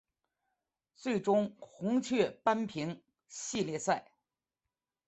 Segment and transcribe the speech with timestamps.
[0.95, 4.11] 最终红雀扳平系列赛。